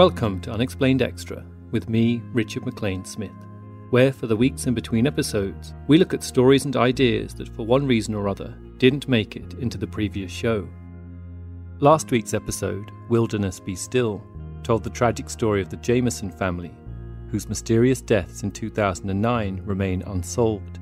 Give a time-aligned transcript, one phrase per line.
[0.00, 3.36] Welcome to Unexplained Extra with me, Richard McLean Smith,
[3.90, 7.66] where for the weeks in between episodes, we look at stories and ideas that for
[7.66, 10.66] one reason or other didn't make it into the previous show.
[11.80, 14.22] Last week's episode, Wilderness Be Still,
[14.62, 16.72] told the tragic story of the Jamison family,
[17.28, 20.78] whose mysterious deaths in 2009 remain unsolved.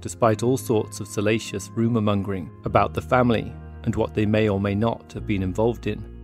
[0.00, 3.52] Despite all sorts of salacious rumour mongering about the family
[3.82, 6.17] and what they may or may not have been involved in,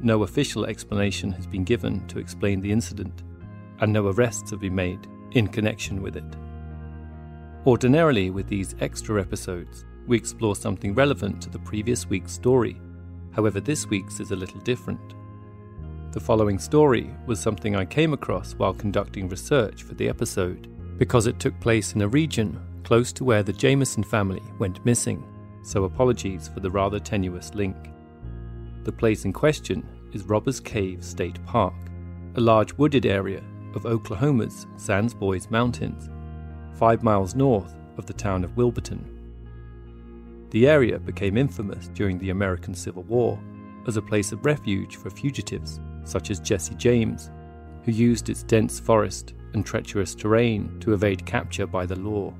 [0.00, 3.22] no official explanation has been given to explain the incident,
[3.80, 6.36] and no arrests have been made in connection with it.
[7.66, 12.80] Ordinarily, with these extra episodes, we explore something relevant to the previous week's story.
[13.32, 15.14] However, this week's is a little different.
[16.12, 20.68] The following story was something I came across while conducting research for the episode,
[20.98, 25.26] because it took place in a region close to where the Jamison family went missing,
[25.62, 27.74] so apologies for the rather tenuous link.
[28.84, 31.72] The place in question is Robbers Cave State Park,
[32.34, 33.42] a large wooded area
[33.74, 36.10] of Oklahoma's Sans Bois Mountains,
[36.78, 39.08] five miles north of the town of Wilburton.
[40.50, 43.42] The area became infamous during the American Civil War
[43.86, 47.30] as a place of refuge for fugitives such as Jesse James,
[47.84, 52.34] who used its dense forest and treacherous terrain to evade capture by the law.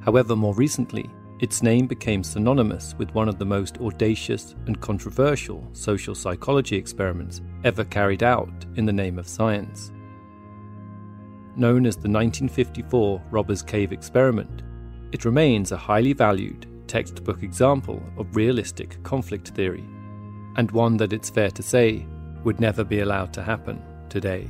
[0.00, 1.08] However, more recently,
[1.40, 7.40] its name became synonymous with one of the most audacious and controversial social psychology experiments
[7.64, 9.92] ever carried out in the name of science.
[11.54, 14.62] Known as the 1954 Robbers Cave experiment,
[15.12, 19.84] it remains a highly valued textbook example of realistic conflict theory,
[20.56, 22.06] and one that it's fair to say
[22.44, 24.48] would never be allowed to happen today.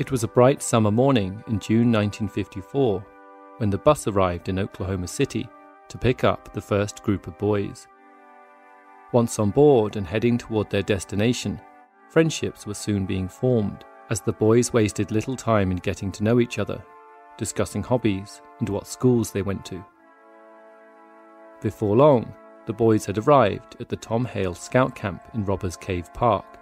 [0.00, 3.04] It was a bright summer morning in June 1954
[3.58, 5.46] when the bus arrived in Oklahoma City
[5.90, 7.86] to pick up the first group of boys.
[9.12, 11.60] Once on board and heading toward their destination,
[12.08, 16.40] friendships were soon being formed as the boys wasted little time in getting to know
[16.40, 16.82] each other,
[17.36, 19.84] discussing hobbies and what schools they went to.
[21.60, 22.32] Before long,
[22.64, 26.58] the boys had arrived at the Tom Hale Scout Camp in Robbers Cave Park,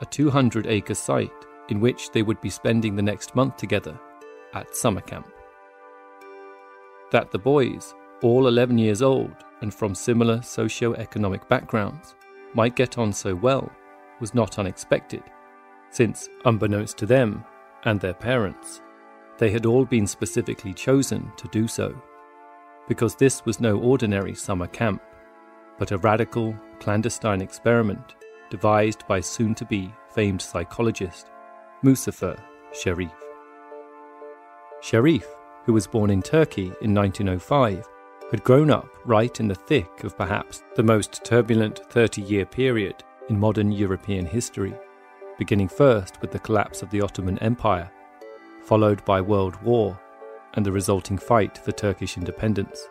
[0.00, 1.32] a 200 acre site
[1.68, 3.98] in which they would be spending the next month together
[4.54, 5.30] at summer camp.
[7.10, 12.14] That the boys, all 11 years old and from similar socio-economic backgrounds,
[12.54, 13.70] might get on so well
[14.20, 15.22] was not unexpected,
[15.90, 17.44] since, unbeknownst to them
[17.84, 18.82] and their parents,
[19.38, 21.94] they had all been specifically chosen to do so,
[22.88, 25.00] because this was no ordinary summer camp,
[25.78, 28.16] but a radical, clandestine experiment
[28.50, 31.30] devised by soon to be famed psychologist
[31.84, 32.36] Muzafer
[32.72, 33.12] Sherif.
[34.82, 35.24] Sherif,
[35.64, 37.86] who was born in Turkey in 1905,
[38.32, 43.04] had grown up right in the thick of perhaps the most turbulent 30 year period
[43.28, 44.74] in modern European history,
[45.38, 47.90] beginning first with the collapse of the Ottoman Empire,
[48.64, 49.98] followed by World War
[50.54, 52.88] and the resulting fight for Turkish independence,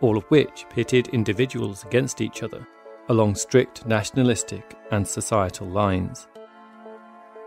[0.00, 2.66] all of which pitted individuals against each other
[3.08, 6.28] along strict nationalistic and societal lines.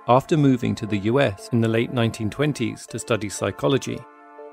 [0.07, 3.97] After moving to the US in the late 1920s to study psychology,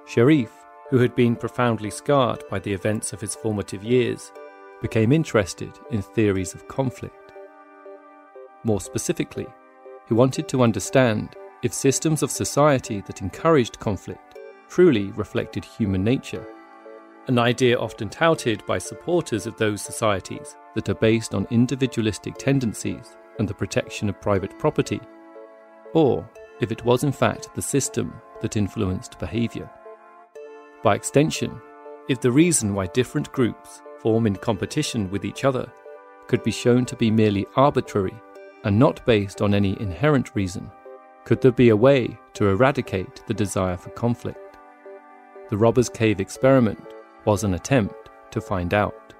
[0.06, 0.48] Sherif,
[0.88, 4.32] who had been profoundly scarred by the events of his formative years,
[4.80, 7.32] became interested in theories of conflict.
[8.64, 9.46] More specifically,
[10.08, 14.38] he wanted to understand if systems of society that encouraged conflict
[14.70, 16.46] truly reflected human nature,
[17.26, 23.18] an idea often touted by supporters of those societies that are based on individualistic tendencies
[23.38, 25.00] and the protection of private property
[25.94, 26.28] or
[26.60, 29.70] if it was in fact the system that influenced behaviour.
[30.82, 31.60] By extension,
[32.08, 35.70] if the reason why different groups form in competition with each other
[36.26, 38.14] could be shown to be merely arbitrary
[38.64, 40.70] and not based on any inherent reason,
[41.24, 44.56] could there be a way to eradicate the desire for conflict?
[45.50, 46.82] The Robbers Cave experiment
[47.24, 49.11] was an attempt to find out.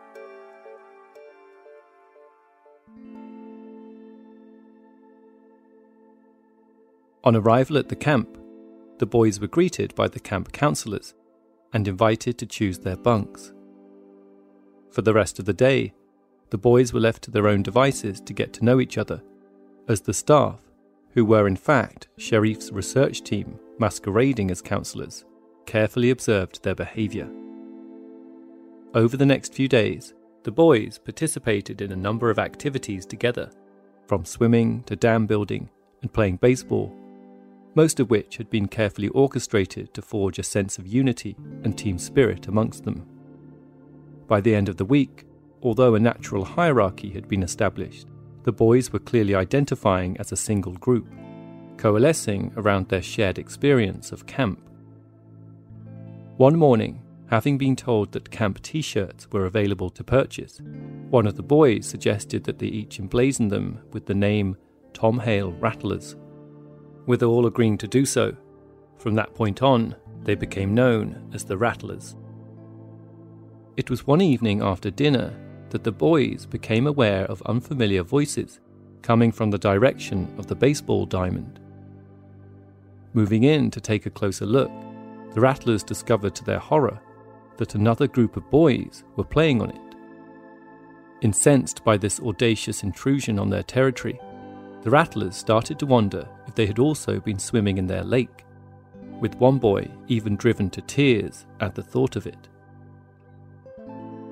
[7.24, 8.36] On arrival at the camp,
[8.98, 11.14] the boys were greeted by the camp counselors
[11.72, 13.52] and invited to choose their bunks.
[14.90, 15.94] For the rest of the day,
[16.50, 19.22] the boys were left to their own devices to get to know each other,
[19.86, 20.58] as the staff,
[21.10, 25.24] who were in fact Sherif's research team masquerading as counselors,
[25.64, 27.30] carefully observed their behaviour.
[28.94, 33.50] Over the next few days, the boys participated in a number of activities together,
[34.08, 35.70] from swimming to dam building
[36.02, 36.98] and playing baseball
[37.74, 41.98] most of which had been carefully orchestrated to forge a sense of unity and team
[41.98, 43.06] spirit amongst them.
[44.26, 45.24] By the end of the week,
[45.62, 48.08] although a natural hierarchy had been established,
[48.42, 51.06] the boys were clearly identifying as a single group,
[51.76, 54.60] coalescing around their shared experience of camp.
[56.36, 60.60] One morning, having been told that camp t shirts were available to purchase,
[61.08, 64.56] one of the boys suggested that they each emblazon them with the name
[64.92, 66.16] Tom Hale Rattlers
[67.06, 68.36] with all agreeing to do so.
[68.98, 72.16] From that point on, they became known as the Rattlers.
[73.76, 75.34] It was one evening after dinner
[75.70, 78.60] that the boys became aware of unfamiliar voices
[79.00, 81.58] coming from the direction of the baseball diamond.
[83.14, 84.70] Moving in to take a closer look,
[85.34, 87.00] the Rattlers discovered to their horror
[87.56, 89.96] that another group of boys were playing on it.
[91.22, 94.20] Incensed by this audacious intrusion on their territory,
[94.82, 98.44] the Rattlers started to wonder if they had also been swimming in their lake,
[99.20, 102.48] with one boy even driven to tears at the thought of it.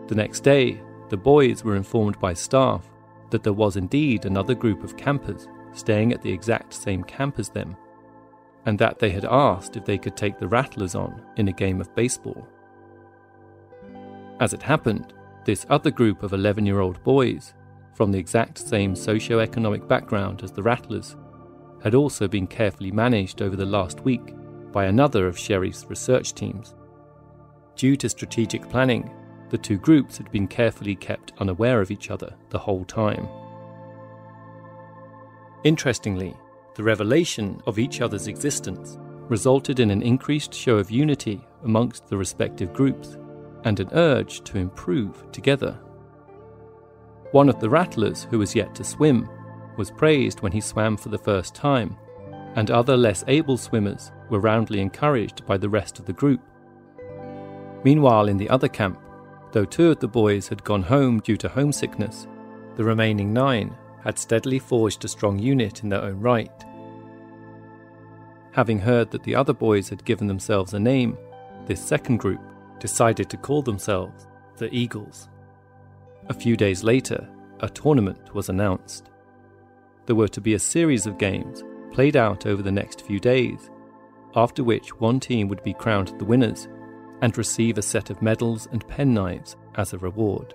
[0.08, 2.88] The next day, the boys were informed by staff
[3.30, 7.48] that there was indeed another group of campers staying at the exact same camp as
[7.48, 7.76] them,
[8.66, 11.80] and that they had asked if they could take the Rattlers on in a game
[11.80, 12.46] of baseball.
[14.40, 15.12] As it happened,
[15.44, 17.54] this other group of 11 year old boys
[17.94, 21.16] from the exact same socio-economic background as the Rattlers,
[21.82, 24.34] had also been carefully managed over the last week
[24.72, 26.74] by another of Sherif's research teams.
[27.76, 29.10] Due to strategic planning,
[29.48, 33.28] the two groups had been carefully kept unaware of each other the whole time.
[35.64, 36.36] Interestingly,
[36.76, 38.96] the revelation of each other's existence
[39.28, 43.18] resulted in an increased show of unity amongst the respective groups
[43.64, 45.78] and an urge to improve together.
[47.32, 49.28] One of the rattlers, who was yet to swim,
[49.76, 51.96] was praised when he swam for the first time,
[52.56, 56.40] and other less able swimmers were roundly encouraged by the rest of the group.
[57.84, 58.98] Meanwhile, in the other camp,
[59.52, 62.26] though two of the boys had gone home due to homesickness,
[62.76, 66.64] the remaining nine had steadily forged a strong unit in their own right.
[68.52, 71.16] Having heard that the other boys had given themselves a name,
[71.66, 72.40] this second group
[72.80, 74.26] decided to call themselves
[74.56, 75.28] the Eagles.
[76.30, 79.10] A few days later, a tournament was announced.
[80.06, 83.68] There were to be a series of games played out over the next few days,
[84.36, 86.68] after which one team would be crowned the winners
[87.20, 90.54] and receive a set of medals and penknives as a reward.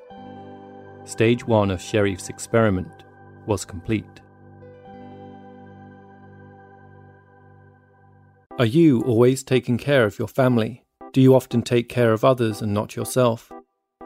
[1.03, 3.03] Stage one of Sherif's experiment
[3.45, 4.21] was complete.
[8.57, 10.85] Are you always taking care of your family?
[11.11, 13.51] Do you often take care of others and not yourself?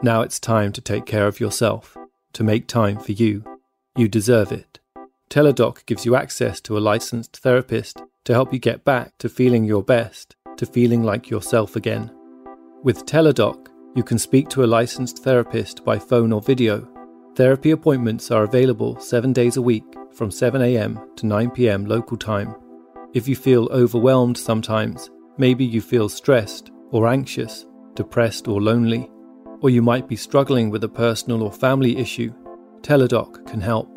[0.02, 1.94] Now it's time to take care of yourself,
[2.32, 3.44] to make time for you.
[3.96, 4.80] You deserve it.
[5.28, 9.64] Teladoc gives you access to a licensed therapist to help you get back to feeling
[9.64, 12.10] your best, to feeling like yourself again.
[12.82, 16.88] With Teladoc, you can speak to a licensed therapist by phone or video.
[17.36, 22.54] Therapy appointments are available seven days a week from 7am to 9pm local time.
[23.12, 29.10] If you feel overwhelmed sometimes, maybe you feel stressed or anxious, depressed or lonely,
[29.60, 32.32] or you might be struggling with a personal or family issue,
[32.82, 33.88] Teladoc can help.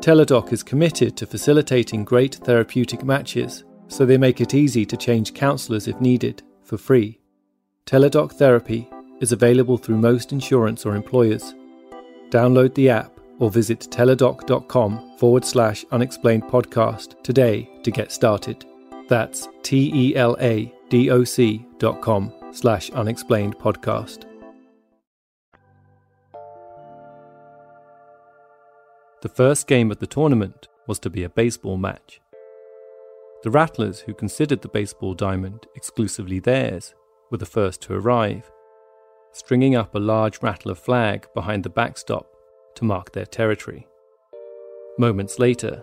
[0.00, 5.34] Teladoc is committed to facilitating great therapeutic matches, so they make it easy to change
[5.34, 7.20] counsellors if needed, for free.
[7.86, 8.88] Teladoc Therapy
[9.20, 11.54] is available through most insurance or employers.
[12.30, 18.64] Download the app or visit teladoc.com forward slash unexplained podcast today to get started.
[19.08, 24.24] That's T E L A D O C dot com slash unexplained podcast.
[29.26, 32.20] The first game of the tournament was to be a baseball match.
[33.42, 36.94] The Rattlers, who considered the baseball diamond exclusively theirs,
[37.32, 38.48] were the first to arrive,
[39.32, 42.28] stringing up a large Rattler flag behind the backstop
[42.76, 43.88] to mark their territory.
[44.96, 45.82] Moments later,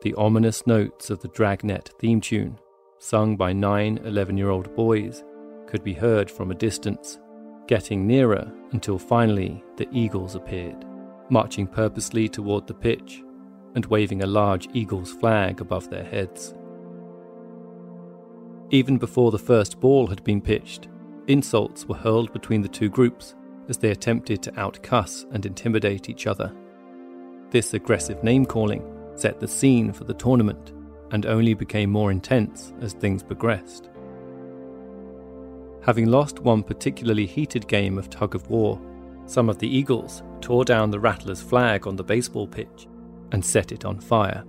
[0.00, 2.58] the ominous notes of the Dragnet theme tune,
[2.98, 5.22] sung by nine 11 year old boys,
[5.66, 7.18] could be heard from a distance,
[7.66, 10.86] getting nearer until finally the Eagles appeared,
[11.30, 13.22] marching purposely toward the pitch
[13.74, 16.54] and waving a large Eagles flag above their heads.
[18.70, 20.88] Even before the first ball had been pitched,
[21.26, 23.34] insults were hurled between the two groups
[23.68, 26.52] as they attempted to outcuss and intimidate each other.
[27.50, 28.82] This aggressive name calling
[29.14, 30.72] set the scene for the tournament
[31.10, 33.88] and only became more intense as things progressed.
[35.82, 38.78] Having lost one particularly heated game of tug of war,
[39.28, 42.88] some of the Eagles tore down the Rattlers' flag on the baseball pitch
[43.30, 44.42] and set it on fire.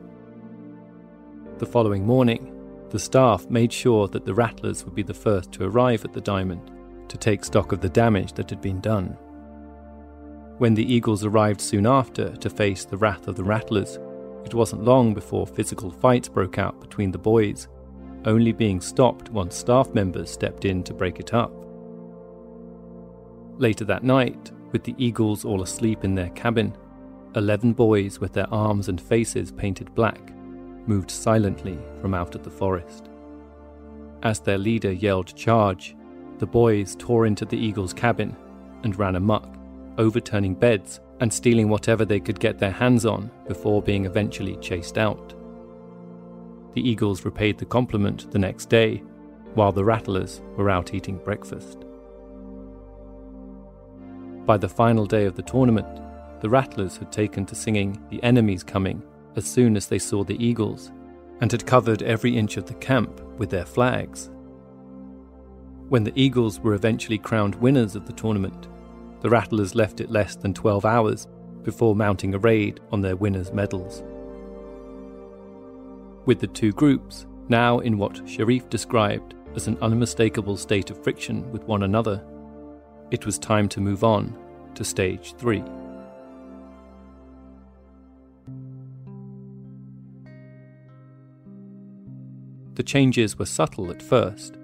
[1.58, 2.56] The following morning,
[2.90, 6.22] the staff made sure that the Rattlers would be the first to arrive at the
[6.22, 6.72] diamond
[7.10, 9.18] to take stock of the damage that had been done.
[10.58, 14.00] When the Eagles arrived soon after to face the wrath of the Rattlers,
[14.46, 17.68] it wasn't long before physical fights broke out between the boys,
[18.26, 21.52] only being stopped once staff members stepped in to break it up.
[23.58, 26.76] Later that night, with the Eagles all asleep in their cabin,
[27.36, 30.34] eleven boys with their arms and faces painted black
[30.88, 33.10] moved silently from out of the forest.
[34.24, 35.96] As their leader yelled charge,
[36.40, 38.36] the boys tore into the Eagle's cabin
[38.84, 39.56] and ran amuck,
[39.98, 44.98] overturning beds and stealing whatever they could get their hands on before being eventually chased
[44.98, 45.36] out.
[46.74, 49.04] The Eagles repaid the compliment the next day,
[49.54, 51.86] while the Rattlers were out eating breakfast.
[54.46, 55.88] By the final day of the tournament,
[56.42, 59.04] the Rattlers had taken to singing The Enemy's Coming
[59.36, 60.92] as soon as they saw the Eagles,
[61.42, 64.30] and had covered every inch of the camp with their flags.
[65.90, 68.68] When the Eagles were eventually crowned winners of the tournament,
[69.22, 71.28] the Rattlers left it less than 12 hours
[71.64, 74.04] before mounting a raid on their winners' medals.
[76.26, 81.52] With the two groups now in what Sherif described as an unmistakable state of friction
[81.52, 82.24] with one another,
[83.12, 84.36] it was time to move on
[84.76, 85.64] to stage three.
[92.76, 94.58] The changes were subtle at first,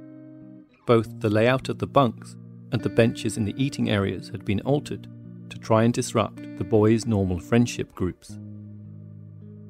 [0.85, 2.37] both the layout of the bunks
[2.71, 5.07] and the benches in the eating areas had been altered
[5.49, 8.39] to try and disrupt the boys' normal friendship groups.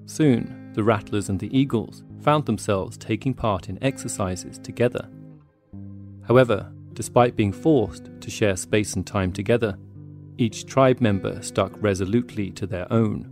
[0.06, 5.08] Soon, the Rattlers and the Eagles found themselves taking part in exercises together.
[6.28, 9.78] However, despite being forced to share space and time together,
[10.38, 13.32] each tribe member stuck resolutely to their own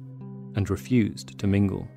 [0.55, 1.87] and refused to mingle.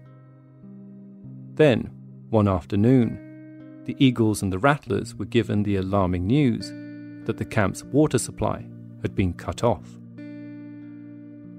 [1.54, 1.90] Then,
[2.30, 6.72] one afternoon, the Eagles and the Rattlers were given the alarming news
[7.26, 8.66] that the camp's water supply
[9.02, 9.98] had been cut off.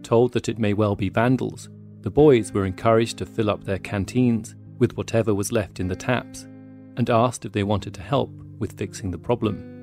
[0.03, 1.69] Told that it may well be vandals,
[2.01, 5.95] the boys were encouraged to fill up their canteens with whatever was left in the
[5.95, 6.43] taps
[6.95, 9.76] and asked if they wanted to help with fixing the problem.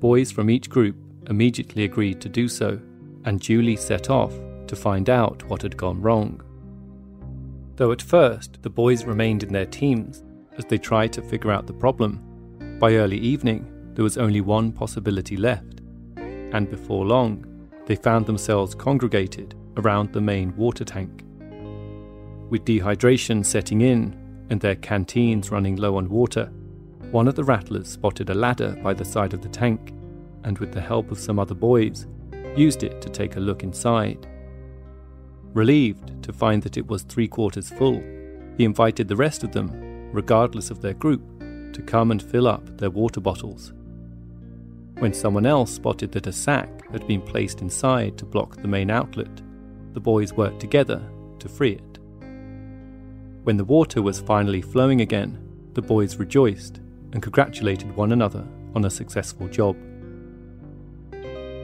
[0.00, 0.96] Boys from each group
[1.28, 2.80] immediately agreed to do so
[3.24, 4.34] and duly set off
[4.66, 6.42] to find out what had gone wrong.
[7.76, 10.22] Though at first the boys remained in their teams
[10.58, 12.20] as they tried to figure out the problem.
[12.78, 15.80] By early evening, there was only one possibility left,
[16.16, 17.44] and before long,
[17.86, 21.22] they found themselves congregated around the main water tank.
[22.50, 24.16] With dehydration setting in
[24.50, 26.50] and their canteens running low on water,
[27.10, 29.92] one of the rattlers spotted a ladder by the side of the tank
[30.44, 32.06] and, with the help of some other boys,
[32.56, 34.26] used it to take a look inside.
[35.52, 38.02] Relieved to find that it was three quarters full,
[38.56, 39.70] he invited the rest of them
[40.12, 41.22] regardless of their group,
[41.72, 43.72] to come and fill up their water bottles.
[44.98, 48.90] When someone else spotted that a sack had been placed inside to block the main
[48.90, 49.42] outlet,
[49.92, 51.02] the boys worked together
[51.38, 51.98] to free it.
[53.44, 55.38] When the water was finally flowing again,
[55.74, 56.80] the boys rejoiced
[57.16, 59.74] and congratulated one another on a successful job.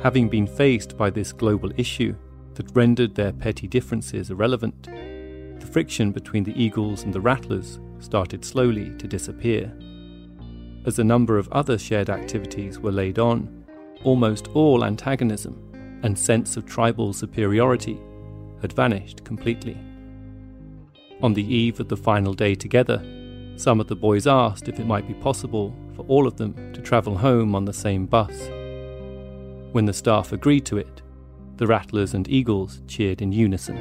[0.02, 2.16] Having been faced by this global issue,
[2.54, 8.46] that rendered their petty differences irrelevant, the friction between the Eagles and the Rattlers started
[8.46, 9.70] slowly to disappear.
[10.86, 13.66] As a number of other shared activities were laid on,
[14.04, 18.00] almost all antagonism and sense of tribal superiority
[18.62, 19.76] had vanished completely.
[21.20, 23.02] On the eve of the final day together,
[23.56, 26.80] some of the boys asked if it might be possible for all of them to
[26.80, 28.48] travel home on the same bus.
[29.72, 31.02] When the staff agreed to it,
[31.56, 33.76] the Rattlers and Eagles cheered in unison.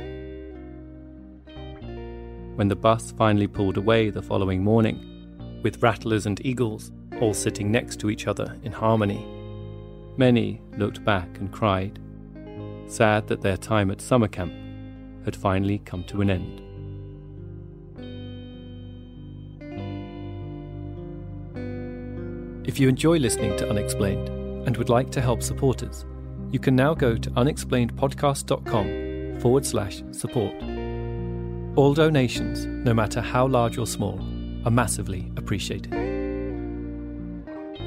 [2.56, 5.08] When the bus finally pulled away the following morning,
[5.64, 9.26] with Rattlers and Eagles all sitting next to each other in harmony,
[10.18, 12.00] many looked back and cried,
[12.88, 14.54] sad that their time at summer camp
[15.24, 16.62] had finally come to an end.
[22.72, 24.30] If you enjoy listening to Unexplained
[24.66, 26.06] and would like to help support us,
[26.52, 30.54] you can now go to unexplainedpodcast.com forward slash support.
[31.76, 34.22] All donations, no matter how large or small,
[34.64, 35.94] are massively appreciated.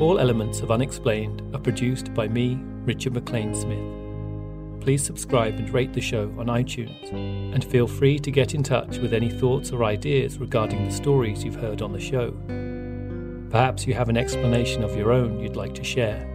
[0.01, 4.83] All elements of Unexplained are produced by me, Richard McLean Smith.
[4.83, 7.11] Please subscribe and rate the show on iTunes,
[7.55, 11.43] and feel free to get in touch with any thoughts or ideas regarding the stories
[11.43, 12.37] you've heard on the show.
[13.55, 16.29] Perhaps you have an explanation of your own you'd like to share.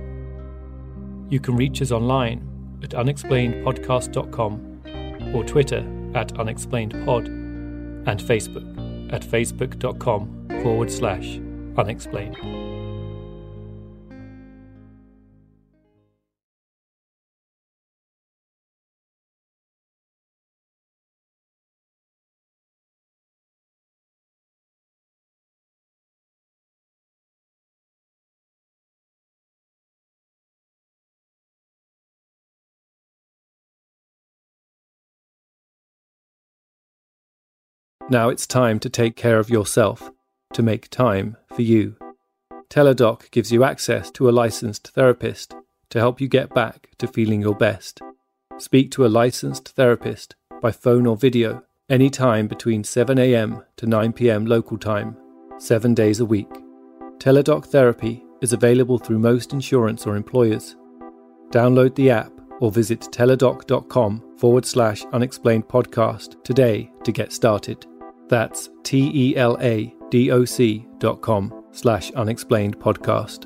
[1.28, 2.48] You can reach us online
[2.82, 5.80] at unexplainedpodcast.com or Twitter
[6.16, 7.28] at unexplainedpod
[8.08, 11.42] and Facebook at facebook.com forward slash
[11.76, 12.38] unexplained.
[38.12, 40.12] Now it's time to take care of yourself,
[40.54, 41.96] to make time for you.
[42.68, 45.54] Teladoc gives you access to a licensed therapist
[45.92, 48.02] to help you get back to feeling your best.
[48.58, 54.80] Speak to a licensed therapist by phone or video anytime between 7am to 9pm local
[54.80, 55.16] time,
[55.60, 56.52] seven days a week.
[57.20, 60.76] Teladoc Therapy is available through most insurance or employers.
[61.52, 67.86] Download the app or visit teladoc.com forward slash unexplained podcast today to get started.
[68.30, 73.46] That's T E L A D O C dot com slash unexplained podcast.